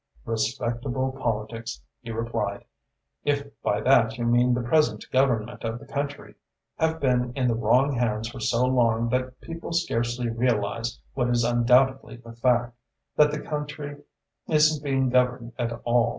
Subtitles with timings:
[0.25, 2.65] "Respectable politics," he replied,
[3.23, 6.33] "if by that you mean the present government of the country,
[6.79, 11.43] have been in the wrong hands for so long that people scarcely realise what is
[11.43, 12.75] undoubtedly the fact
[13.15, 13.95] that the country
[14.49, 16.09] isn't being governed at all.